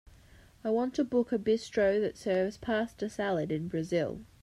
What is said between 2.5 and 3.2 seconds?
pasta